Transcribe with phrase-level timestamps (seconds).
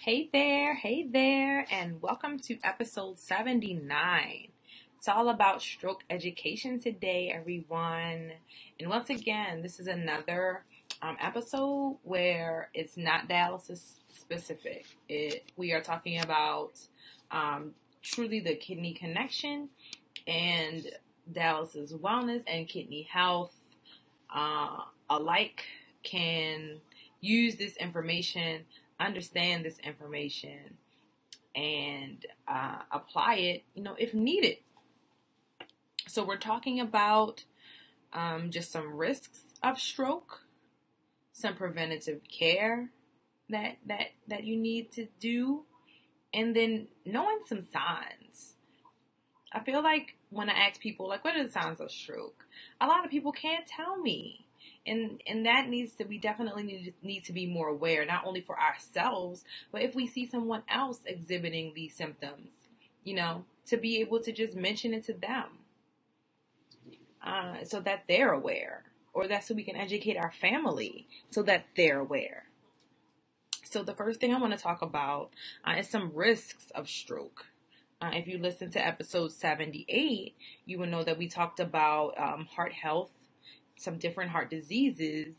[0.00, 4.48] Hey there, hey there, and welcome to episode 79.
[4.96, 8.32] It's all about stroke education today, everyone.
[8.80, 10.64] And once again, this is another
[11.04, 14.86] um, episode where it's not dialysis specific.
[15.08, 16.78] It we are talking about
[17.30, 19.68] um, truly the kidney connection
[20.26, 20.86] and
[21.30, 23.54] dialysis wellness and kidney health
[24.34, 24.78] uh,
[25.10, 25.64] alike
[26.02, 26.80] can
[27.20, 28.62] use this information,
[28.98, 30.76] understand this information,
[31.54, 34.56] and uh, apply it, you know, if needed.
[36.08, 37.44] So we're talking about
[38.12, 40.44] um, just some risks of stroke,
[41.34, 42.90] some preventative care
[43.50, 45.64] that that that you need to do,
[46.32, 48.54] and then knowing some signs.
[49.52, 52.46] I feel like when I ask people like, "What are the signs of stroke?"
[52.80, 54.46] A lot of people can't tell me,
[54.86, 58.40] and and that needs to be definitely need need to be more aware, not only
[58.40, 62.50] for ourselves, but if we see someone else exhibiting these symptoms,
[63.02, 65.58] you know, to be able to just mention it to them,
[67.22, 71.66] uh, so that they're aware, or that so we can educate our family so that
[71.76, 72.44] they're aware.
[73.62, 75.30] So the first thing I want to talk about
[75.64, 77.46] uh, is some risks of stroke.
[78.00, 80.34] Uh, if you listen to episode 78,
[80.66, 83.10] you will know that we talked about um, heart health,
[83.76, 85.34] some different heart diseases,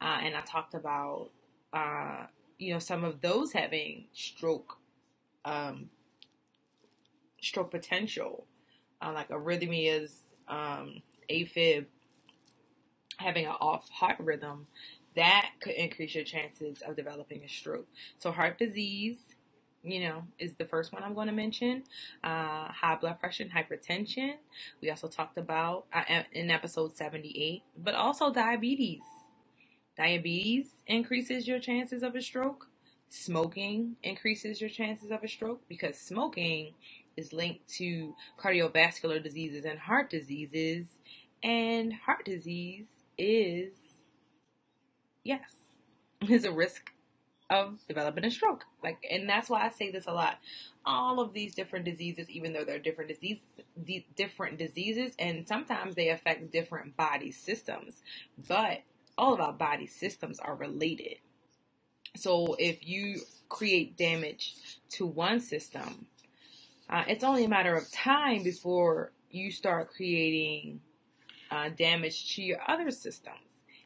[0.00, 1.30] uh, and I talked about
[1.72, 2.26] uh,
[2.58, 4.78] you know some of those having stroke
[5.44, 5.88] um,
[7.40, 8.46] stroke potential,
[9.00, 10.12] uh, like arrhythmias,
[10.48, 11.86] um, AFib,
[13.20, 14.66] having an off heart rhythm,
[15.16, 17.86] that could increase your chances of developing a stroke.
[18.18, 19.18] So, heart disease,
[19.82, 21.84] you know, is the first one I'm going to mention.
[22.22, 24.34] Uh, high blood pressure and hypertension.
[24.80, 29.02] We also talked about uh, in episode 78, but also diabetes.
[29.96, 32.68] Diabetes increases your chances of a stroke.
[33.08, 36.74] Smoking increases your chances of a stroke because smoking
[37.16, 40.86] is linked to cardiovascular diseases and heart diseases.
[41.42, 42.86] And heart disease
[43.20, 43.72] is
[45.24, 45.50] yes,
[46.28, 46.92] is a risk
[47.50, 48.64] of developing a stroke.
[48.82, 50.38] Like, and that's why I say this a lot.
[50.86, 53.38] All of these different diseases, even though they're different disease,
[54.16, 58.02] different diseases, and sometimes they affect different body systems,
[58.48, 58.82] but
[59.18, 61.16] all of our body systems are related.
[62.16, 64.54] So if you create damage
[64.90, 66.06] to one system,
[66.88, 70.80] uh, it's only a matter of time before you start creating
[71.50, 73.36] uh, damage to your other systems.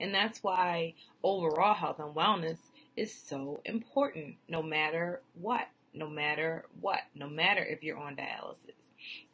[0.00, 2.58] And that's why overall health and wellness
[2.96, 8.74] is so important, no matter what, no matter what, no matter if you're on dialysis,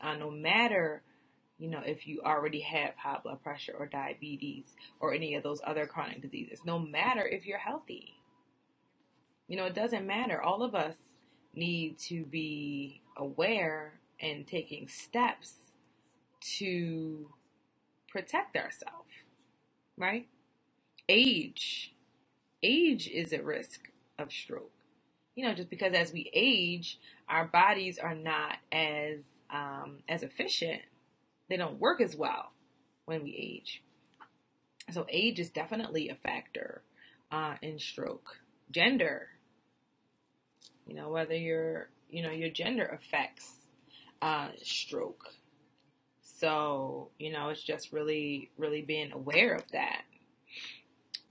[0.00, 1.02] uh, no matter
[1.58, 5.60] you know, if you already have high blood pressure or diabetes or any of those
[5.64, 8.14] other chronic diseases, no matter if you're healthy.
[9.46, 10.40] You know, it doesn't matter.
[10.40, 10.96] All of us
[11.54, 15.52] need to be aware and taking steps
[16.58, 17.28] to
[18.14, 19.10] protect ourselves,
[19.98, 20.26] right?
[21.08, 21.94] age,
[22.62, 24.70] age is at risk of stroke.
[25.34, 29.20] You know, just because as we age, our bodies are not as
[29.50, 30.82] um, as efficient.
[31.48, 32.52] They don't work as well
[33.06, 33.82] when we age.
[34.92, 36.82] So age is definitely a factor
[37.32, 38.38] uh, in stroke.
[38.70, 39.28] Gender,
[40.86, 43.54] you know, whether your you know your gender affects
[44.22, 45.34] uh, stroke.
[46.44, 50.02] So you know, it's just really really being aware of that.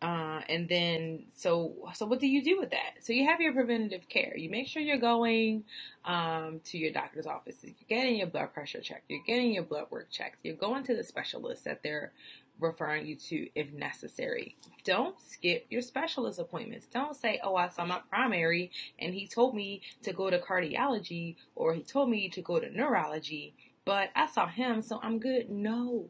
[0.02, 2.96] Uh, and then, so so what do you do with that?
[3.02, 4.34] So you have your preventative care.
[4.36, 5.66] You make sure you're going
[6.04, 7.58] um, to your doctor's office.
[7.62, 9.04] You're getting your blood pressure checked.
[9.08, 10.38] You're getting your blood work checked.
[10.42, 12.12] You're going to the specialist that they're
[12.60, 14.56] referring you to if necessary.
[14.84, 16.88] Don't skip your specialist appointments.
[16.88, 21.36] Don't say, "Oh, I saw my primary and he told me to go to cardiology
[21.56, 23.54] or he told me to go to neurology."
[23.86, 25.50] But I saw him, so I'm good.
[25.50, 26.10] No,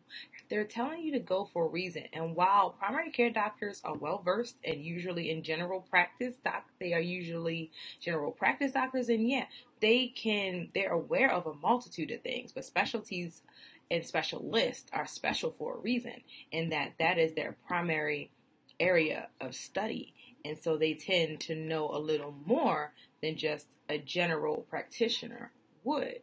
[0.50, 2.04] they're telling you to go for a reason.
[2.14, 6.94] And while primary care doctors are well versed and usually in general practice, doc, they
[6.94, 9.46] are usually general practice doctors, and yeah,
[9.82, 13.42] they can, they're aware of a multitude of things, but specialties
[13.90, 16.22] and specialists are special for a reason,
[16.52, 18.32] in that that is their primary
[18.80, 20.14] area of study.
[20.46, 22.92] And so they tend to know a little more
[23.22, 25.52] than just a general practitioner
[25.84, 26.20] would.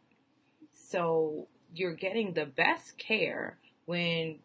[0.89, 4.39] So you're getting the best care when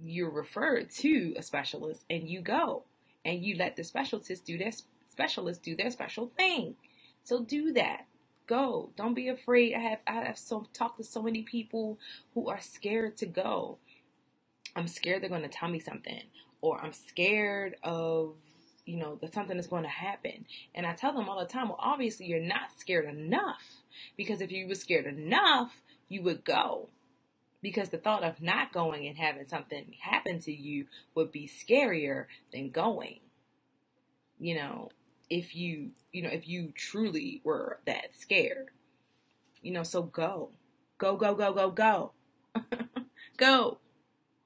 [0.00, 2.84] you're referred to a specialist and you go
[3.24, 4.72] and you let the specialist do their
[5.08, 6.76] specialist do their special thing.
[7.24, 8.06] So do that.
[8.46, 8.90] Go.
[8.96, 9.74] Don't be afraid.
[9.74, 11.98] I have I have so talked to so many people
[12.34, 13.78] who are scared to go.
[14.74, 16.22] I'm scared they're going to tell me something
[16.60, 18.34] or I'm scared of
[18.84, 20.46] you know that something is going to happen.
[20.74, 23.82] And I tell them all the time, well obviously you're not scared enough
[24.16, 26.88] because if you were scared enough, you would go
[27.62, 32.26] because the thought of not going and having something happen to you would be scarier
[32.52, 33.20] than going.
[34.38, 34.90] You know,
[35.30, 38.70] if you, you know, if you truly were that scared.
[39.62, 40.50] You know, so go.
[40.98, 42.12] Go, go, go, go, go.
[43.36, 43.78] go.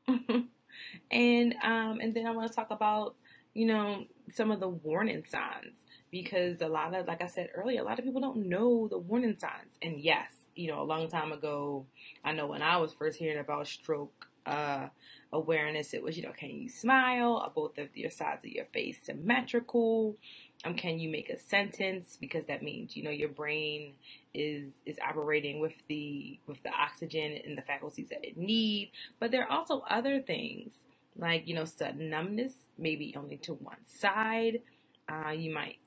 [1.11, 3.15] and um and then I want to talk about,
[3.55, 7.81] you know, some of the warning signs because a lot of like I said earlier,
[7.81, 9.77] a lot of people don't know the warning signs.
[9.83, 11.87] And yes, you know, a long time ago,
[12.25, 14.89] I know when I was first hearing about stroke uh,
[15.33, 17.37] awareness, it was, you know, can you smile?
[17.37, 20.17] Are both of your sides of your face symmetrical?
[20.65, 22.17] Um, can you make a sentence?
[22.19, 23.95] Because that means, you know, your brain
[24.33, 28.91] is is operating with the with the oxygen and the faculties that it need.
[29.19, 30.73] But there are also other things
[31.19, 34.61] like, you know, sudden numbness, maybe only to one side.
[35.09, 35.79] Uh, you might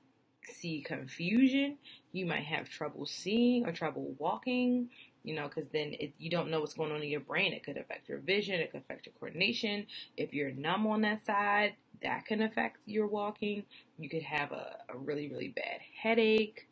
[0.44, 1.78] see confusion.
[2.12, 4.90] You might have trouble seeing or trouble walking,
[5.24, 7.54] you know, because then it, you don't know what's going on in your brain.
[7.54, 9.86] It could affect your vision, it could affect your coordination.
[10.18, 13.64] If you're numb on that side, that can affect your walking.
[13.98, 16.68] You could have a, a really, really bad headache.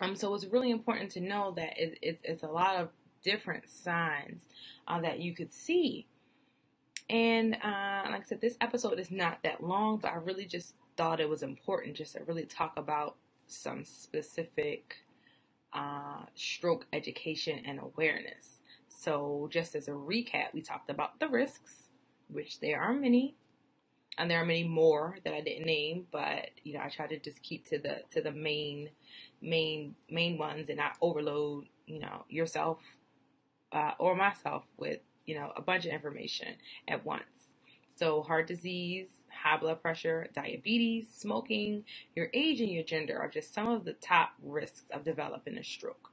[0.00, 2.88] Um, so it's really important to know that it, it, it's a lot of
[3.22, 4.42] different signs
[4.88, 6.06] uh, that you could see.
[7.10, 10.74] And uh, like I said, this episode is not that long, but I really just
[10.96, 13.16] thought it was important just to really talk about
[13.46, 14.96] some specific
[15.72, 18.60] uh, stroke education and awareness.
[18.88, 21.88] So, just as a recap, we talked about the risks,
[22.28, 23.36] which there are many,
[24.18, 27.18] and there are many more that I didn't name, but you know, I try to
[27.18, 28.90] just keep to the to the main
[29.42, 32.78] main main ones and not overload you know yourself
[33.72, 36.48] uh, or myself with you know a bunch of information
[36.88, 37.22] at once.
[37.96, 39.08] So, heart disease,
[39.42, 41.84] high blood pressure, diabetes, smoking,
[42.16, 45.64] your age, and your gender are just some of the top risks of developing a
[45.64, 46.10] stroke.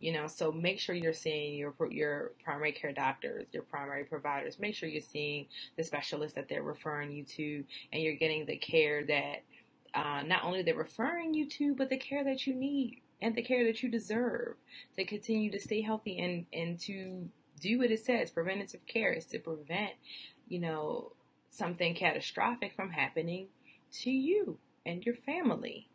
[0.00, 4.58] You know, so make sure you're seeing your your primary care doctors, your primary providers.
[4.58, 5.46] Make sure you're seeing
[5.76, 9.42] the specialists that they're referring you to, and you're getting the care that
[9.94, 13.42] uh, not only they're referring you to, but the care that you need and the
[13.42, 14.54] care that you deserve
[14.96, 17.28] to continue to stay healthy and and to
[17.58, 18.30] do what it says.
[18.30, 19.92] Preventative care is to prevent,
[20.48, 21.12] you know,
[21.50, 23.48] something catastrophic from happening
[24.02, 25.88] to you and your family.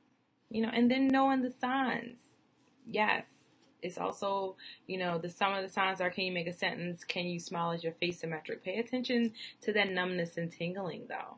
[0.49, 2.19] You know, and then knowing the signs.
[2.87, 3.25] Yes.
[3.81, 4.55] It's also,
[4.87, 7.03] you know, the some of the signs are can you make a sentence?
[7.03, 8.63] Can you smile as your face symmetric?
[8.63, 11.37] Pay attention to that numbness and tingling though.